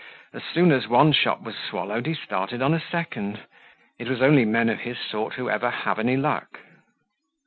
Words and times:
As 0.33 0.41
soon 0.51 0.71
as 0.71 0.87
one 0.87 1.11
shop 1.13 1.43
was 1.43 1.53
swallowed, 1.55 2.07
he 2.07 2.15
started 2.15 2.59
on 2.59 2.73
a 2.73 2.79
second. 2.81 3.41
It 3.99 4.07
was 4.09 4.19
only 4.19 4.45
men 4.45 4.67
of 4.67 4.79
his 4.79 4.97
sort 4.97 5.35
who 5.35 5.47
ever 5.47 5.69
have 5.69 5.99
any 5.99 6.17
luck. 6.17 6.57